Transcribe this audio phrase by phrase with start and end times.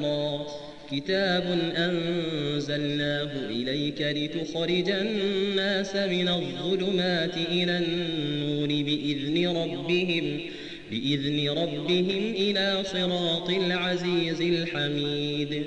[0.04, 0.46] را.
[0.92, 10.40] كتاب أنزلناه إليك لتخرج الناس من الظلمات إلى النور بإذن ربهم
[10.90, 15.66] بإذن ربهم إلى صراط العزيز الحميد.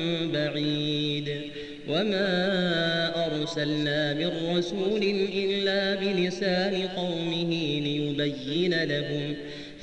[0.61, 1.41] بعيد
[1.87, 2.31] وما
[3.25, 5.03] أرسلنا من رسول
[5.35, 9.35] إلا بلسان قومه ليبين لهم.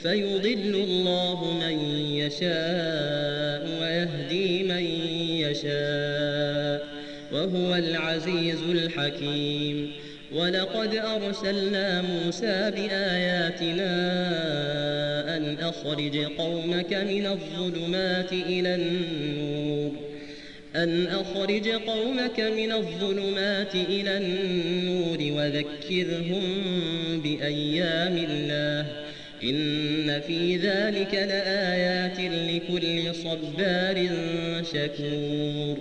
[0.03, 1.79] فيضل الله من
[2.15, 4.85] يشاء ويهدي من
[5.41, 6.89] يشاء.
[7.33, 9.93] وهو العزيز الحكيم.
[10.33, 13.89] ولقد أرسلنا موسى بآياتنا
[15.37, 20.08] أن أخرج قومك من الظلمات إلى النور.
[20.77, 26.43] أن أخرج قومك من الظلمات إلى النور وذكرهم
[27.23, 28.87] بأيام الله.
[29.43, 34.09] إن في ذلك لآيات لكل صبار
[34.73, 35.79] شكور.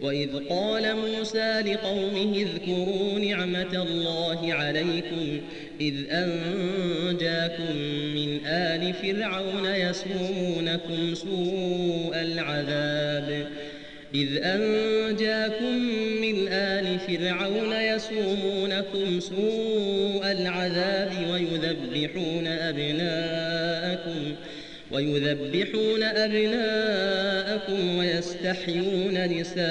[0.00, 5.40] وإذ قال موسى لقومه اذكروا نعمة الله عليكم
[5.80, 7.76] إذ أنجاكم
[8.14, 13.46] من آل فرعون يسومونكم سوء العذاب.
[14.14, 15.78] إذ أنجاكم
[16.20, 24.34] من آل فرعون يسومونكم سوء العذاب ويذبحون أبناءكم
[24.92, 29.64] ويذبحون أبناءكم ويستحيون نساءكم.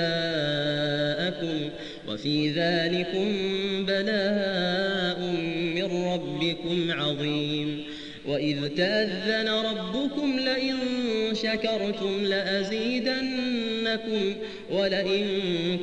[2.07, 3.27] وفي ذلكم
[3.85, 5.19] بلاء
[5.75, 7.83] من ربكم عظيم.
[8.27, 10.75] وإذ تأذن ربكم لئن
[11.33, 14.33] شكرتم لأزيدنكم
[14.71, 15.25] ولئن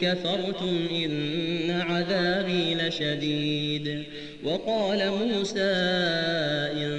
[0.03, 4.05] كفرتم إن عذابي لشديد.
[4.45, 5.73] وقال موسى
[6.73, 6.91] إن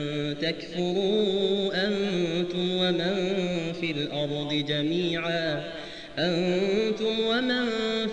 [0.42, 3.16] تكفروا أنتم ومن
[3.82, 5.72] في الأرض جميعا
[6.20, 7.66] أنتم ومن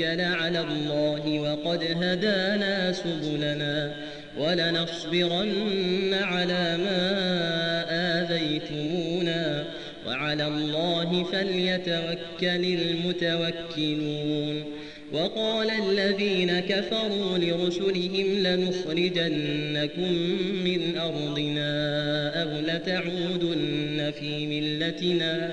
[0.00, 3.92] نتوكل على الله وقد هدانا سبلنا
[4.38, 7.10] ولنصبرن على ما
[7.90, 9.64] آذيتمونا
[10.06, 14.64] وعلى الله فليتوكل المتوكلون
[15.12, 20.12] وقال الذين كفروا لرسلهم لنخرجنكم
[20.64, 21.72] من أرضنا
[22.42, 25.52] أو لتعودن في ملتنا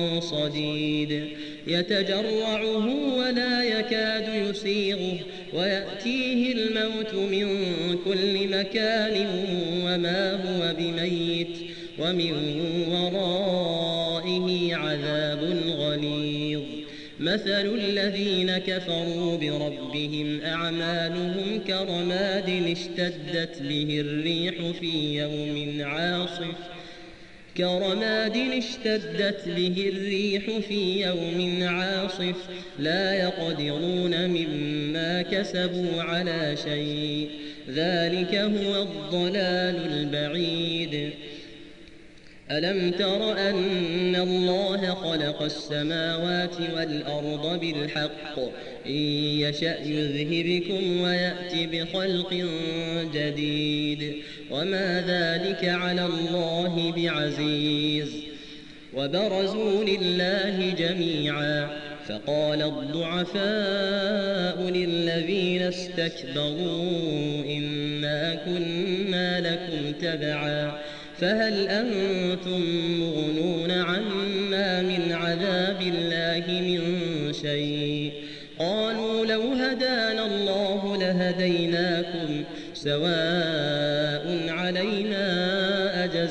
[0.41, 1.23] صديد
[1.67, 5.17] يتجرعه ولا يكاد يسيغه
[5.53, 7.47] ويأتيه الموت من
[8.05, 9.27] كل مكان
[9.85, 11.57] وما هو بميت
[11.99, 12.33] ومن
[12.91, 16.61] ورائه عذاب غليظ.
[17.19, 26.70] مثل الذين كفروا بربهم أعمالهم كرماد اشتدت به الريح في يوم عاصف.
[27.57, 32.35] كرماد اشتدت به الريح في يوم عاصف.
[32.79, 37.29] لا يقدرون مما كسبوا على شيء.
[37.69, 41.09] ذلك هو الضلال البعيد.
[42.51, 48.39] ألم تر أن الله خلق السماوات والأرض بالحق؟
[48.85, 48.91] إن
[49.39, 52.47] يشأ يذهبكم ويأتي بخلق
[53.13, 54.15] جديد.
[54.51, 58.07] وما ذلك على الله بعزيز.
[58.93, 61.69] وبرزوا لله جميعا.
[62.07, 70.71] فقال الضعفاء للذين استكبروا إنا كنا لكم تبعا.
[71.17, 72.61] فهل أنتم
[72.99, 76.81] مغنون عنا من عذاب الله من
[77.33, 78.11] شيء؟
[78.59, 82.43] قالوا لو هدانا الله لهديناكم
[82.73, 84.00] سواء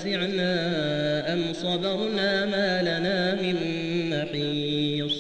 [0.00, 3.56] أجزعنا أم صبرنا ما لنا من
[4.11, 5.12] محيص.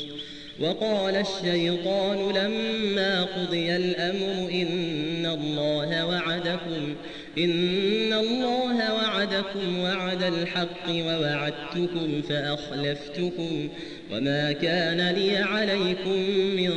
[0.60, 6.94] وقال الشيطان لما قضي الأمر إن الله وعدكم
[7.38, 13.68] إن الله وعدكم وعد الحق ووعدتكم فأخلفتكم.
[14.12, 16.18] وما كان لي عليكم
[16.56, 16.70] من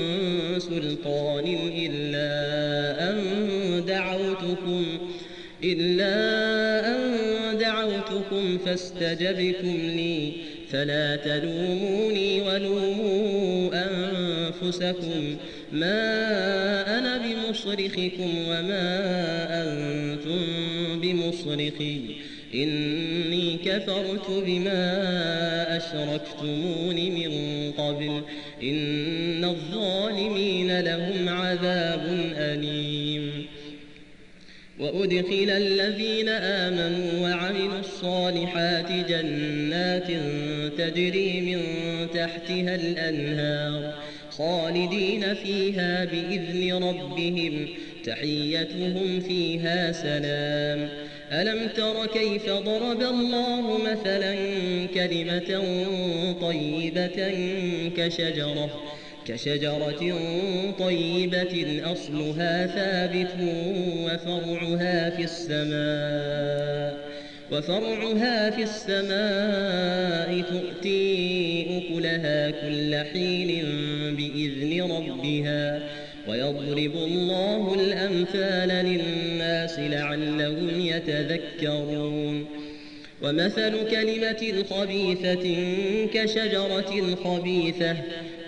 [0.59, 2.29] سلطان إلا
[3.09, 3.17] أن
[3.87, 4.85] دعوتكم
[5.63, 6.15] إلا
[6.87, 7.02] أن
[8.09, 10.31] دعوتكم فاستجبتم لي.
[10.71, 15.35] فلا تلوموني ولوموا أنفسكم.
[15.71, 15.99] ما
[16.99, 18.87] أنا بمصرخكم وما
[19.63, 20.41] أنتم
[21.01, 21.99] بمصرخي.
[22.55, 24.83] إني كفرت بما
[25.77, 27.31] أشركتمون من
[27.71, 28.21] قبل.
[28.63, 33.45] إن الظالمين لهم عذاب أليم.
[34.83, 40.07] وأدخل الذين آمنوا وعملوا الصالحات جنات
[40.77, 41.61] تجري من
[42.13, 43.93] تحتها الأنهار
[44.29, 47.67] خالدين فيها بإذن ربهم
[48.05, 50.89] تحيتهم فيها سلام.
[51.31, 54.35] ألم تر كيف ضرب الله مثلا
[54.93, 55.63] كلمة
[56.41, 57.33] طيبة
[57.97, 58.69] كشجرة؟
[59.27, 60.17] كشجرة
[60.79, 63.31] طيبة أصلها ثابت
[64.05, 67.13] وفرعها في السماء
[67.51, 73.65] وفرعها في السماء تؤتي أكلها كل حين
[74.15, 75.83] بإذن ربها
[76.27, 82.45] ويضرب الله الأمثال للناس لعلهم يتذكرون.
[83.21, 85.55] ومثل كلمة خبيثة
[86.13, 87.95] كشجرة خبيثة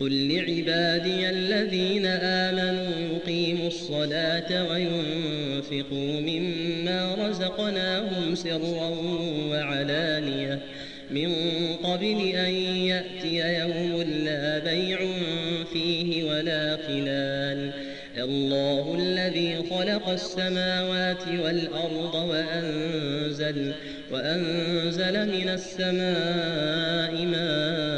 [0.00, 8.88] قل لعبادي الذين آمنوا يقيموا الصلاة وينفقوا مما رزقناهم سرا
[9.50, 10.58] وعلانية.
[11.10, 11.32] من
[11.82, 14.98] قبل أن يأتي يوم لا بيع
[15.72, 17.72] فيه ولا خلال.
[18.18, 23.72] الله الذي خلق السماوات والأرض وأنزل,
[24.12, 27.97] وأنزل من السماء ماء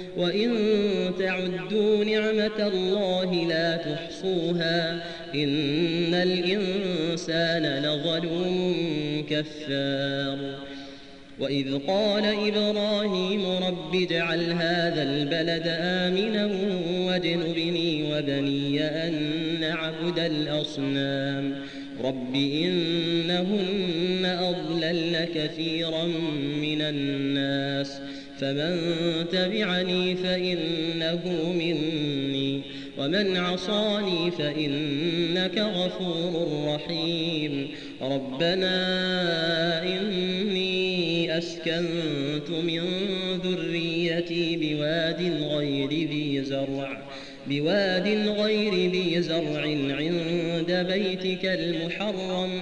[0.17, 0.51] وإن
[1.19, 5.03] تعدوا نعمة الله لا تحصوها
[5.35, 10.37] إن الإنسان لظلوم كفار.
[11.39, 16.45] وإذ قال إبراهيم رب اجعل هذا البلد آمنا
[17.07, 19.13] واجنبني وبني أن
[19.61, 21.55] نعبد الأصنام.
[22.03, 26.03] رب إنهن أضللن كثيرا
[26.61, 28.01] من الناس.
[28.41, 28.75] فمن
[29.31, 32.61] تبعني فإنه مني
[32.97, 37.67] ومن عصاني فإنك غفور رحيم.
[38.01, 38.73] ربنا
[39.83, 42.81] إني أسكنت من
[43.43, 47.01] ذريتي بواد غير ذي زرع
[47.47, 48.07] بواد
[48.39, 49.61] غير ذي زرع
[49.97, 52.61] عند بيتك المحرم.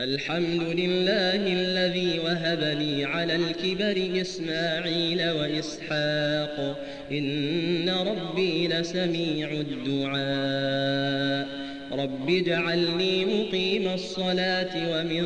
[0.00, 6.78] الحمد لله الذي وهب لي على الكبر إسماعيل وإسحاق.
[7.12, 11.48] إن ربي لسميع الدعاء.
[11.92, 15.24] رب اجعلني مقيم الصلاة ومن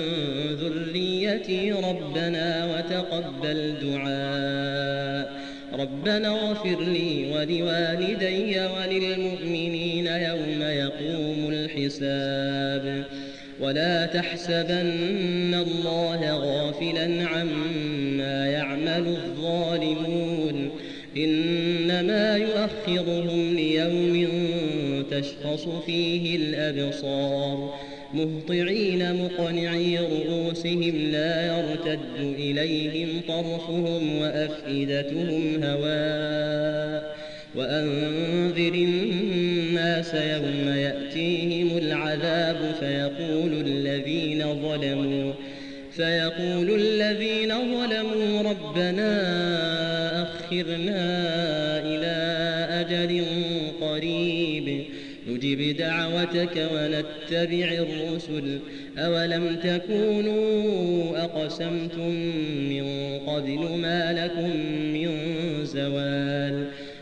[0.55, 5.41] ذريتي ربنا وتقبل دعاء.
[5.73, 13.05] ربنا اغفر لي ولوالدي وللمؤمنين يوم يقوم الحساب.
[13.61, 20.71] ولا تحسبن الله غافلا عما يعمل الظالمون
[21.17, 24.27] إنما يؤخرهم ليوم
[25.11, 27.75] تشخص فيه الأبصار
[28.15, 37.17] مهطعين مقنعي رؤوسهم لا يرتد إليهم طرفهم وأفئدتهم هواء
[37.55, 38.75] وأنذر
[39.91, 45.33] الناس يوم يأتيهم العذاب فيقول الذين ظلموا
[45.93, 49.13] فيقول الذين ظلموا ربنا
[50.23, 51.03] أخرنا
[51.79, 52.17] إلى
[52.81, 53.25] أجل
[53.81, 54.85] قريب
[55.29, 58.59] نجب دعوتك ونتبع الرسل
[58.99, 62.11] أولم تكونوا أقسمتم
[62.71, 64.57] من قبل ما لكم
[64.93, 65.09] من
[65.65, 66.70] زوال؟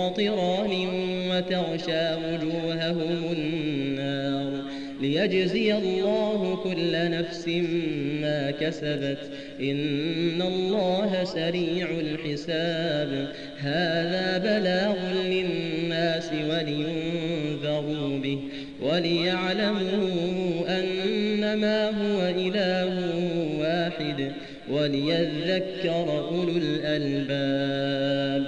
[0.00, 0.72] قطران
[1.30, 4.62] وتغشى وجوههم النار
[5.00, 7.48] ليجزي الله كل نفس
[8.22, 9.18] ما كسبت.
[9.60, 13.32] إن الله سريع الحساب.
[13.58, 18.38] هذا بلاغ للناس ولينذروا به
[18.82, 22.92] وليعلموا أنما هو إله
[23.60, 24.32] واحد
[24.70, 28.39] وليذكر أولو الألباب.